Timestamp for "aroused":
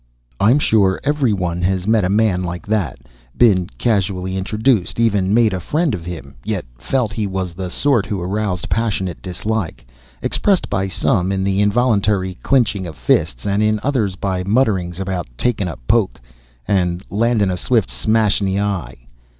8.19-8.67